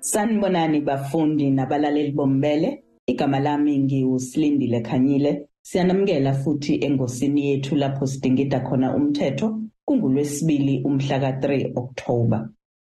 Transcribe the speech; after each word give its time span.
Sanibonani 0.00 0.80
bafundi 0.80 1.50
nabalaleli 1.50 2.12
bombele. 2.12 2.84
Igama 3.06 3.40
lami 3.40 3.78
ngiusilindile 3.78 4.80
Khanyile. 4.80 5.48
Siyanamukela 5.62 6.32
futhi 6.32 6.84
engosini 6.84 7.46
yethu 7.46 7.76
lapho 7.76 8.06
sidingida 8.06 8.60
khona 8.60 8.96
umthetho 8.96 9.60
kungulwesibili 9.84 10.82
umhla 10.84 11.18
ka3 11.18 11.72
October. 11.76 12.48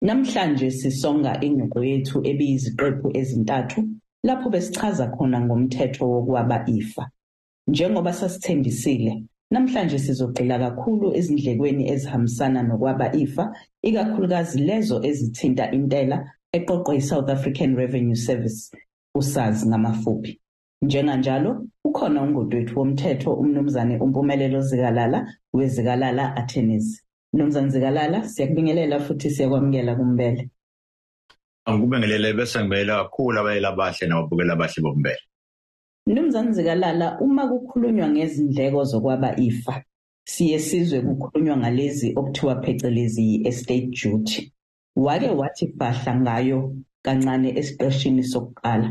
Namhlanje 0.03 0.71
sisonga 0.71 1.41
ingxoxo 1.41 1.85
yethu 1.85 2.17
ebiyiziqephu 2.31 3.11
ezintathu 3.15 3.81
lapho 4.25 4.51
besichaza 4.51 5.07
khona 5.15 5.41
ngomthetho 5.41 6.11
wokwaba 6.11 6.65
ifa. 6.67 7.11
Njengoba 7.69 8.13
sasithembisile 8.13 9.23
namhlanje 9.51 9.99
sizogxila 9.99 10.59
kakhulu 10.59 11.07
ezindlekweni 11.19 11.85
ezihambisana 11.93 12.61
nokwaba 12.63 13.07
ifa 13.25 13.45
ikakhulukazi 13.89 14.59
lezo 14.69 14.97
ezithinta 15.09 15.65
intela 15.77 16.17
eqoqwe 16.57 16.95
yi-South 16.97 17.29
African 17.37 17.77
Revenue 17.77 18.17
Service 18.17 18.61
usazi 19.15 19.69
ngamafuphi. 19.69 20.41
Njenganjalo 20.83 21.67
ukhona 21.85 22.23
ungoti 22.23 22.57
wethu 22.57 22.79
womthetho 22.79 23.31
umnumzane 23.35 23.95
umpumelelo 24.05 24.61
zikalala 24.61 25.19
wezikalala 25.53 26.37
attorneys 26.37 27.03
mnumzane 27.33 27.69
zikalala 27.69 28.29
siyakubingelela 28.29 29.01
futhi 29.01 29.31
siyakwamukela 29.31 29.95
kumbele. 29.97 30.51
Angikubingelele 31.65 32.33
bese 32.33 32.61
ngibela 32.61 33.03
kakhulu 33.03 33.39
abayela 33.41 33.69
abahle 33.69 34.07
nababukela 34.07 34.53
abahle 34.53 34.83
bombele 34.83 35.26
mnumzane 36.07 36.53
zikalala 36.53 37.21
uma 37.21 37.49
kukhulunywa 37.49 38.09
ngezindleko 38.09 38.85
zokwaba 38.85 39.37
ifa 39.37 39.85
siye 40.25 40.59
sizwe 40.59 41.01
kukhulunywa 41.01 41.57
ngalezi 41.57 42.09
okuthiwa 42.19 42.55
phecelezi 42.63 43.23
yi-estate 43.31 43.91
duty. 44.03 44.53
Wake 44.97 45.29
wathi 45.29 45.67
bhahla 45.79 46.13
ngayo 46.21 46.59
kancane 47.05 47.49
esiqeshini 47.59 48.23
sokuqala. 48.33 48.89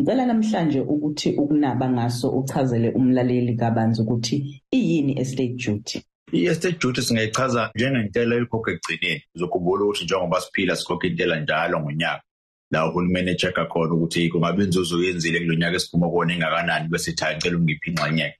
Ngicela 0.00 0.26
namhlanje 0.26 0.80
ukuthi 0.80 1.28
ukunaba 1.42 1.86
ngaso 1.90 2.30
uchazele 2.38 2.88
umlaleli 2.98 3.54
kabanzi 3.56 4.02
ukuthi 4.02 4.62
iyini 4.78 5.12
estate 5.20 5.56
duty. 5.64 5.98
I-estate 6.32 6.78
duty 6.80 7.02
singayichaza 7.02 7.70
njengentela 7.74 8.36
elikhokha 8.36 8.70
ekugcineni. 8.72 9.22
Uzokhumbula 9.34 9.84
ukuthi 9.84 10.04
njengoba 10.04 10.40
siphila 10.40 10.76
sikhokha 10.76 11.06
intela 11.06 11.40
njalo 11.40 11.80
ngonyaka 11.80 12.25
la 12.70 12.86
uhulumeni 12.88 13.30
echecka 13.30 13.64
khona 13.66 13.94
ukuthi 13.94 14.28
kungabe 14.28 14.64
inzuzo 14.64 15.02
yenzile 15.02 15.40
kulo 15.40 15.54
nyaka 15.54 15.76
esiphuma 15.76 16.08
kuwona 16.10 16.32
engakanani 16.34 16.88
bese 16.88 17.10
ethi 17.10 17.24
hayi 17.24 17.36
ngicela 17.36 17.56
ungiphi 17.56 17.90
ingxenye. 17.90 18.34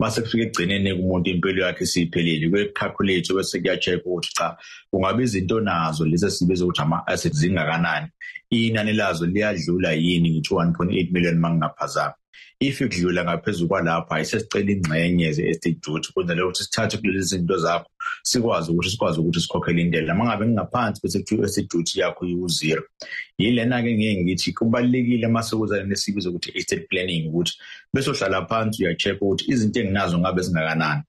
Mase 0.00 0.20
kufika 0.22 0.42
ekugcineni 0.44 0.94
kumuntu 0.94 1.30
impilo 1.30 1.60
yakhe 1.66 1.84
isiphelile 1.84 2.48
kuyecalculate 2.50 3.34
bese 3.36 3.60
kuya-check 3.60 4.06
ukuthi 4.06 4.30
cha 4.34 4.56
kungabe 4.90 5.22
izinto 5.24 5.60
nazo 5.60 6.04
lezi 6.06 6.26
esibiza 6.26 6.64
ukuthi 6.64 6.82
ama-assets 6.82 7.36
zingakanani? 7.40 8.08
Inani 8.50 8.92
lazo 8.92 9.26
liyadlula 9.26 9.92
yini 9.92 10.30
ngithi 10.30 10.54
1.8 10.54 11.12
million 11.12 11.38
mangingaphazama 11.38 12.14
if 12.60 12.80
ikudlula 12.80 13.24
ngaphezulu 13.24 13.68
kwalapho 13.68 14.14
ayisesicela 14.14 14.70
ingxenye 14.72 15.32
ze-estate 15.32 15.80
duty 15.84 16.12
kwenzela 16.12 16.44
ukuthi 16.44 16.64
sithathe 16.64 16.96
kulezi 16.98 17.28
zinto 17.28 17.56
zakho 17.56 17.90
sikwazi 18.22 18.70
ukuthi 18.70 18.90
sikwazi 18.90 19.20
ukuthi 19.20 19.40
sikhokhele 19.40 19.82
intela 19.82 20.14
mangabe 20.14 20.46
ngingaphansi 20.46 21.00
bese 21.02 21.18
kuthiwa 21.18 21.40
i-estate 21.40 21.68
duty 21.72 22.00
yakho 22.00 22.26
iwu-zero 22.26 22.82
yilena-ke 23.38 23.94
ngeke 23.94 24.22
ngithi 24.22 24.52
kubalulekile 24.52 25.26
uma 25.26 25.42
sekuza 25.42 25.82
nesibiza 25.84 26.30
ukuthi 26.30 26.52
estate 26.54 26.86
planning 26.90 27.28
ukuthi 27.28 27.52
bese 27.94 28.10
uhlala 28.10 28.46
phansi 28.46 28.84
uya-check 28.84 29.22
ukuthi 29.22 29.44
izinto 29.52 29.80
enginazo 29.80 30.18
ngabe 30.18 30.42
zingakanani. 30.42 31.02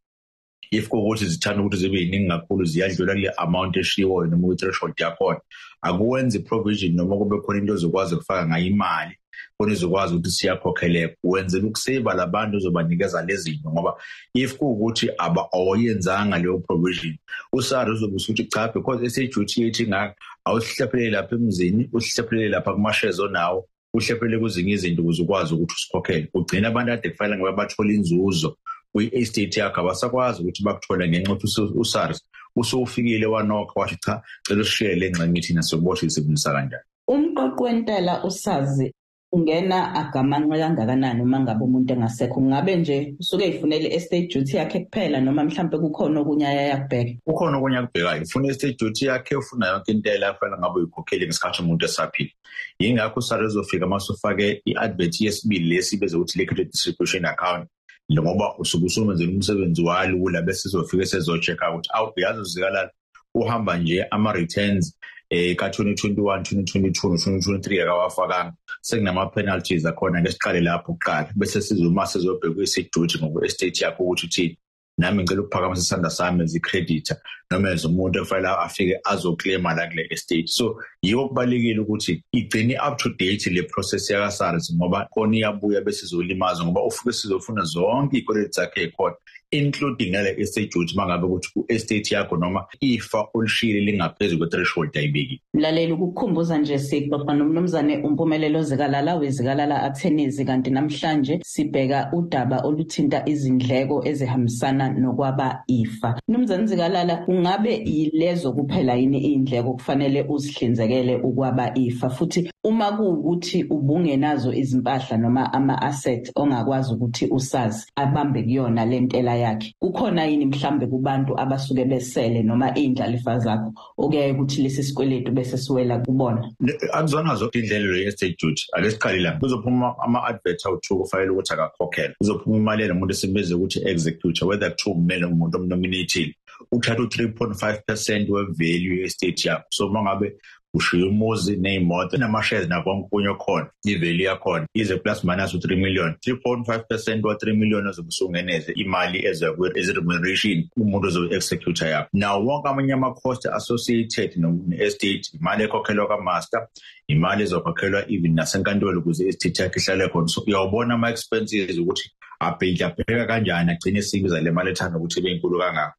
If 0.72 0.88
kuwukuthi 0.88 1.26
zithanda 1.26 1.62
ukuthi 1.62 1.78
zibe 1.78 2.00
yiningi 2.00 2.30
kakhulu 2.30 2.66
ziyadlula 2.66 3.14
kule 3.14 3.30
amount 3.38 3.78
eshiwoyo 3.78 4.30
noma 4.30 4.48
kwi-threshold 4.48 4.94
yakhona 5.00 5.40
akuwenzi 5.82 6.40
provision 6.40 6.96
noma 6.96 7.18
kube 7.18 7.38
khona 7.42 7.59
into 7.59 7.74
ozokwazi 7.74 8.16
ukufaka 8.16 8.48
ngayo 8.48 8.66
imali. 8.66 9.16
Khona 9.57 9.74
izokwazi 9.74 10.16
ukuthi 10.16 10.31
siyakhokheleka. 10.31 11.16
Wenzela 11.24 11.68
ukuseva 11.68 12.13
labantu 12.13 12.57
ozobanikeza 12.57 13.25
lezi 13.25 13.52
zinto 13.52 13.69
ngoba 13.72 13.96
if 14.34 14.57
kuwukuthi 14.57 15.09
awuyenzanga 15.53 16.38
leyo 16.38 16.59
provision. 16.59 17.18
Usari 17.53 17.91
uzobe 17.91 18.16
usuthi 18.16 18.46
cha 18.46 18.68
because 18.68 19.06
eseduty 19.06 19.62
yethu 19.62 19.84
ingaka 19.84 20.16
awusihlephelele 20.46 21.09
lapha 21.09 21.35
emzini 21.35 21.90
usihlephelele 21.94 22.50
lapha 22.50 22.74
kumashares 22.74 23.19
onawo 23.19 23.68
uhlephelele 23.94 24.40
kwezinye 24.40 24.74
izinto 24.74 25.01
ukuze 25.01 25.22
ukwazi 25.22 25.53
ukuthi 25.53 25.74
usikhokhele. 25.74 26.30
Ugcina 26.34 26.68
abantu 26.68 26.91
ade 26.91 27.09
kufanele 27.09 27.38
ngabe 27.41 27.57
bathola 27.57 27.94
inzuzo 27.94 28.57
kwi-estate 28.94 29.59
yakho 29.59 29.81
abasakwazi 29.81 30.41
ukuthi 30.41 30.63
bakuthole 30.63 31.09
ngenxa 31.09 31.34
ukuthi 31.34 31.62
usars 31.75 32.22
usowufikile 32.56 33.25
wanokha 33.25 33.80
wathi 33.80 33.97
cha 34.06 34.22
cela 34.44 34.62
usishiye 34.62 34.96
le 34.96 35.09
ngxenye 35.09 35.41
thina 35.41 35.62
sokubona 35.62 35.94
ukuthi 35.94 36.06
isebenzisa 36.06 36.51
kanjani. 36.51 36.84
Umqoqi 37.07 37.63
wentela 37.63 38.24
usazi 38.24 38.94
ungena 39.31 39.94
agamanqe 39.96 40.58
kangakanani 40.59 41.22
uma 41.22 41.40
ngabe 41.40 41.64
umuntu 41.64 41.94
engasekho? 41.94 42.42
Ngabe 42.42 42.75
nje 42.75 43.16
usuke 43.19 43.44
eyifunele 43.44 43.94
estate 43.94 44.28
duty 44.34 44.58
yakhe 44.58 44.80
kuphela 44.86 45.22
noma 45.22 45.44
mhlambe 45.44 45.78
kukhona 45.78 46.19
okunye 46.19 46.47
ayakubheka 46.47 47.19
kukhona 47.25 47.58
okunye 47.58 47.78
akubhekayo. 47.78 48.22
Ufuna 48.24 48.47
estate 48.47 48.78
duty 48.80 49.06
yakhe 49.06 49.36
ufuna 49.36 49.68
yonke 49.68 49.92
intela 49.92 50.30
afanele 50.30 50.59
ngabe 50.59 50.80
uyikhokhele 50.80 51.25
ngesikhathi 51.25 51.62
umuntu 51.62 51.86
esaphila. 51.86 52.31
Yingakho 52.80 53.19
usare 53.19 53.46
uzofika 53.46 53.88
masufake 53.88 54.62
i-advert 54.66 55.22
yesibili 55.22 55.75
lesibeze 55.75 56.18
ukuthi 56.18 56.38
le-credit 56.40 56.72
distribution 56.72 57.25
account 57.25 57.68
ngoba 58.12 58.58
usuke 58.58 58.86
usumenzela 58.86 59.31
umsebenzi 59.31 59.81
walula 59.81 60.42
bese 60.42 60.62
sizofika 60.62 61.06
sezo-check-a 61.06 61.72
ukuthi 61.72 61.90
awu 61.94 62.12
yazi 62.16 62.40
uzikalala 62.40 62.92
uhamba 63.36 63.78
nje 63.78 64.03
ama-returns 64.12 64.98
eh 65.31 65.56
ka-2021 65.56 66.42
2022 66.44 67.09
no-2023 67.09 67.81
akawafakanga. 67.84 68.53
Sekunama-penalties 68.81 69.86
akhona 69.86 70.22
ke 70.22 70.31
siqale 70.31 70.62
lapho 70.62 70.94
kuqala. 70.94 71.31
Bese 71.36 71.62
sizuma 71.62 72.06
sizobheka 72.06 72.62
isiduty 72.64 73.18
ngokwe-estate 73.19 73.81
yakho 73.81 74.03
ukuthi 74.03 74.25
uthini. 74.28 74.58
Nami 74.97 75.24
ngicela 75.24 75.42
ukuphakamisa 75.42 75.81
isandla 75.81 76.09
sami 76.09 76.44
as 76.44 76.56
i-creditor 76.56 77.18
noma 77.52 77.69
as 77.69 77.86
umuntu 77.86 78.19
ekufanele 78.19 78.47
afike 78.47 78.96
azoclaima 79.06 79.75
la 79.75 79.88
kule 79.88 80.08
estate. 80.12 80.47
So 80.47 80.75
yiwo 81.02 81.30
kubalekile 81.30 81.80
ukuthi 81.80 82.24
igcine 82.34 82.78
up 82.88 82.98
to 82.98 83.09
date 83.09 83.48
le 83.52 83.63
process 83.63 84.09
yakasars 84.09 84.74
ngoba 84.75 85.08
khona 85.13 85.38
iyabuya 85.38 85.81
bese 85.81 86.06
izolimaza 86.06 86.66
ngoba 86.66 86.84
ufike 86.84 87.13
sizofuna 87.13 87.63
zonke 87.63 88.18
iy'kweleti 88.18 88.52
zakhe 88.52 88.81
ey'khona. 88.81 89.16
Including 89.51 90.12
nale 90.12 90.35
estate 90.38 90.69
duty 90.73 90.95
mangabe 90.95 91.25
ukuthi 91.25 91.50
ku-estate 91.53 92.12
yakho 92.12 92.38
noma 92.38 92.66
ifa 92.81 93.28
olishiyile 93.34 93.79
lingaphezu 93.79 94.38
kwe-threshold 94.38 94.97
ayibekile 94.97 95.41
mlaleli 95.53 95.94
ukukukhumbuza 95.94 96.57
nje 96.57 96.79
sixoxa 96.79 97.34
nomnumzane 97.34 97.97
umpumelelo 97.97 98.63
zikalala 98.63 99.16
wezikalala 99.16 99.84
attorneys 99.84 100.45
kanti 100.45 100.69
namhlanje 100.72 101.39
sibheka 101.44 102.09
udaba 102.13 102.57
oluthinta 102.63 103.23
izindleko 103.25 104.06
ezihambisana 104.06 104.89
nokwaba 104.89 105.63
ifa. 105.68 106.19
Mnumzane 106.28 106.66
zikalala 106.66 107.16
kungabe 107.25 107.73
yilezo 107.85 108.53
kuphela 108.53 108.95
yini 108.95 109.19
iy'ndleko 109.19 109.73
kufanele 109.73 110.25
uzihlinzekele 110.29 111.16
ukwaba 111.16 111.72
ifa? 111.75 112.09
Futhi 112.09 112.51
uma 112.64 112.92
kuwukuthi 112.92 113.64
ubungenazo 113.64 114.54
izimpahla 114.54 115.18
noma 115.18 115.54
ama-asset 115.54 116.32
ongakwazi 116.36 116.94
ukuthi 116.94 117.26
usazi 117.26 117.86
abambe 117.96 118.44
kuyona 118.44 118.86
le 118.86 119.00
ntela 119.00 119.36
yakhe. 119.36 119.76
Kukhona 119.80 120.26
yini 120.26 120.46
mhlambe 120.46 120.88
kubantu 120.88 121.40
abasuke 121.40 121.86
besele 121.86 122.44
noma 122.44 122.78
iy'ndlalifa 122.78 123.40
zakho 123.40 123.74
okuyaye 123.98 124.32
ukuthi 124.32 124.62
lesi 124.62 124.84
sikweletu 124.84 125.32
bese 125.32 125.58
siwela 125.58 126.00
kubona? 126.00 126.52
Akuzona 126.94 127.36
zonke 127.36 127.60
indlela 127.60 127.94
le 127.94 128.06
estate 128.06 128.36
duty. 128.42 128.64
Ake 128.74 128.92
siqale 128.92 129.20
la 129.20 129.32
kuzophuma 129.32 129.96
ama-advert 130.00 130.66
awu-two 130.66 130.98
kufanele 130.98 131.32
ukuthi 131.32 131.54
akakhokhela 131.54 132.14
kuzophuma 132.18 132.58
imali 132.58 132.82
yalo 132.82 132.96
muntu 132.96 133.12
esibiza 133.12 133.56
ukuthi 133.56 133.82
executor 133.86 134.48
whether 134.48 134.70
kuthiwa 134.70 134.96
umele 134.96 135.25
umuntu 135.25 135.57
omnominated 135.57 136.36
uthatha 136.72 137.02
u-three 137.02 137.28
point 137.28 137.56
five 137.56 137.81
percent 137.88 138.30
we-value 138.30 139.00
ye-estate 139.00 139.46
yakho. 139.46 139.66
So 139.69 139.88
uma 139.88 140.02
ngabe 140.02 140.36
ushiya 140.73 141.07
umuzi 141.07 141.57
ney'moto 141.57 142.18
nama-shares 142.18 142.68
nakonke 142.69 143.06
okunye 143.06 143.29
okhona 143.29 143.69
i-value 143.85 144.25
yakhona 144.25 144.68
ize 144.73 144.97
plus 144.97 145.23
minus 145.23 145.53
u-three 145.53 145.75
million. 145.75 146.15
three 146.23 146.35
point 146.35 146.65
five 146.65 146.88
percent 146.89 147.25
wa-three 147.25 147.56
million 147.56 147.88
ozobe 147.88 148.07
usungeneze 148.07 148.71
imali 148.71 149.25
eze-remuneration 149.25 150.69
umuntu 150.77 151.07
ozobe-executor 151.07 151.88
yakho. 151.88 152.09
Nawo 152.13 152.45
wonke 152.45 152.69
amanye 152.69 152.94
ama-cost 152.94 153.45
associated 153.45 154.31
ne-estate 154.68 155.21
imali 155.39 155.63
ekhokhelwa 155.63 156.07
kamaster 156.07 156.68
imali 157.07 157.44
ezokhokhelwa 157.44 158.12
even 158.12 158.35
nasenkantolo 158.35 159.00
ukuze 159.00 159.23
i-estate 159.23 159.59
yakho 159.59 159.79
ihlale 159.79 160.07
khona. 160.07 160.27
So 160.27 160.41
uyawubona 160.47 160.94
ama-expenses 160.94 161.77
ukuthi 161.77 162.12
abheka 162.39 163.25
kanjani 163.27 163.71
agcine 163.71 164.00
esibiza 164.00 164.41
le 164.41 164.51
mali 164.51 164.69
ethanda 164.71 164.97
ukuthi 164.97 165.19
ibe 165.19 165.31
inkulu 165.31 165.59
kangaka. 165.59 165.94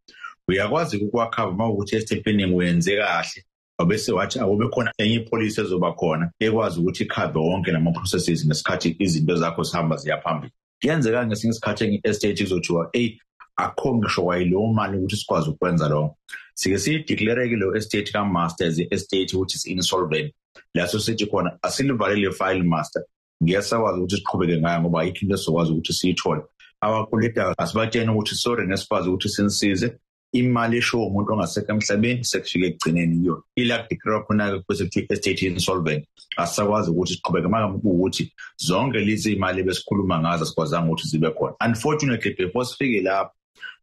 Uyakwazi 0.49 0.97
ukwakhava 0.97 1.51
uma 1.51 1.69
ukuthi 1.69 1.97
estate 1.97 2.23
planning 2.23 2.55
wenze 2.55 2.97
kahle 2.97 3.45
wabese 3.79 4.13
wathi 4.13 4.39
akube 4.41 4.69
khona 4.69 4.93
enye 4.99 5.15
ipolisi 5.15 5.61
ezoba 5.61 5.93
khona 5.93 6.31
ekwazi 6.41 6.81
ukuthi 6.81 7.05
ikhave 7.05 7.39
wonke 7.39 7.73
lama-processes 7.73 8.47
ngesikhathi 8.47 8.97
izinto 8.99 9.37
zakho 9.37 9.63
zihamba 9.63 9.97
ziya 9.97 10.21
phambili. 10.23 10.53
Kuyenzeka 10.81 11.27
ngesinye 11.27 11.51
isikhathi 11.51 11.85
enye 11.85 11.97
i-estate 11.97 12.43
kuzothiwa 12.43 12.91
eyi 12.93 13.21
akho 13.57 13.97
ngisho 13.97 14.25
wayileyo 14.25 14.67
mali 14.67 14.99
ukuthi 14.99 15.17
sikwazi 15.17 15.51
ukwenza 15.51 15.89
lokho. 15.89 16.17
Sike 16.55 16.79
siyideclare-ke 16.79 17.57
leyo 17.57 17.77
estate 17.77 18.13
ka-master 18.13 18.67
as 18.67 18.79
i-estate 18.79 19.35
which 19.35 19.55
is 19.55 19.67
insolvent. 19.67 20.33
Laso 20.75 20.99
sithi 20.99 21.27
khona 21.27 21.59
asilivalele 21.63 22.33
file 22.33 22.63
master. 22.63 23.03
Ngiyasakwazi 23.43 23.99
ukuthi 24.01 24.17
siqhubeke 24.17 24.61
ngayo 24.61 24.81
ngoba 24.81 25.01
ayikho 25.01 25.19
into 25.23 25.35
esizokwazi 25.35 25.73
ukuthi 25.73 25.93
siyithole. 25.93 26.43
Abakweleta 26.81 27.55
asibatshene 27.59 28.11
ukuthi 28.11 28.35
sorry 28.35 28.67
ngesikwazi 28.67 29.09
ukuthi 29.09 29.29
sinisize 29.29 29.99
imali 30.33 30.77
eshowo 30.79 31.07
umuntu 31.07 31.33
ongasekho 31.33 31.73
emhlabeni 31.73 32.25
sekufike 32.25 32.67
ekugcineni 32.67 33.17
kuyona. 33.19 33.43
Ila 33.57 33.87
declare 33.89 34.25
khona-ke 34.27 34.65
bese 34.69 34.85
kuthiwa 34.85 35.13
estate 35.13 35.43
insolvent. 35.43 36.05
Asisakwazi 36.37 36.91
ukuthi 36.91 37.15
siqhubeke 37.15 37.49
maka 37.49 37.69
kuwukuthi 37.69 38.33
zonke 38.67 38.99
lezi 39.07 39.33
imali 39.33 39.61
ebesikhuluma 39.61 40.21
ngazo 40.21 40.45
asikwazanga 40.45 40.89
ukuthi 40.89 41.09
zibe 41.09 41.31
khona. 41.37 41.55
Unfortunately 41.67 42.35
before 42.35 42.65
sifike 42.65 43.01
lapho 43.03 43.33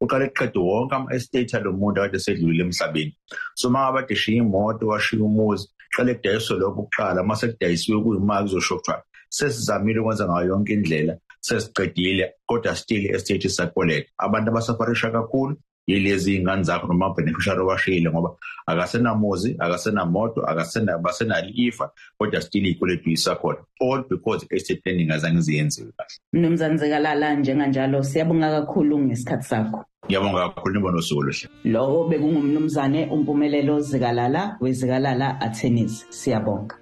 uqale 0.01 0.28
kuqede 0.30 0.60
wonke 0.60 0.96
ama-estate 0.96 1.54
alo 1.57 1.72
muntu 1.74 2.01
akade 2.01 2.19
sedlulile 2.19 2.63
emhlabeni. 2.63 3.13
So 3.56 3.69
uma 3.69 3.80
ngabe 3.80 4.00
ade 4.00 4.16
shiya 4.16 4.44
imoto 4.44 4.88
washiya 4.88 5.24
umuzi 5.24 5.68
qale 5.96 6.16
kudayiswe 6.16 6.57
lokho 6.60 6.81
kuqala. 6.81 7.22
Uma 7.22 7.36
sekudayisiwe 7.36 8.04
kuyimali 8.04 8.44
kuzosho 8.44 8.75
kuthiwa 8.75 9.04
sesizamile 9.30 10.00
ukwenza 10.00 10.25
ngayo 10.25 10.48
yonke 10.48 10.74
indlela 10.74 11.18
sesiqedile 11.42 12.34
kodwa 12.48 12.75
still 12.75 13.06
i-estate 13.06 13.46
isakoleka 13.46 14.10
abantu 14.18 14.50
abasafarisha 14.51 15.12
kakhulu 15.12 15.56
yilezi 15.89 16.36
iy'ngane 16.36 16.63
zakho 16.63 16.88
noma 16.88 17.06
ama-beneficiary 17.06 17.62
owashiyile 17.62 18.09
ngoba 18.09 18.30
akasenamuzi 18.65 19.56
akasenamoto 19.59 20.39
abasenalo 20.50 21.50
ifa 21.53 21.91
kodwa 22.18 22.41
still 22.41 22.65
iy'kweletu 22.65 23.09
yisakhona 23.09 23.62
all 23.81 24.03
because 24.09 24.45
i-estate 24.51 24.81
planning 24.83 25.12
azange 25.12 25.41
ziyenziwe 25.41 25.91
kahle. 25.97 26.15
Mnumzane 26.33 26.77
zikalala 26.77 27.36
njenganjalo 27.36 28.03
siyabonga 28.03 28.50
kakhulu 28.51 29.00
ngesikhathi 29.00 29.47
sakho. 29.47 29.86
Ngiyabonga 30.06 30.50
kakhulu 30.50 30.75
nibona 30.75 30.97
usuku 30.97 31.19
oluhle. 31.21 31.50
Lowo 31.63 32.07
bekungumnumzane 32.09 33.06
umpumelelo 33.06 33.80
zikalala 33.80 34.57
wezikalala 34.62 35.41
attorneys 35.41 36.06
siyabonga. 36.09 36.75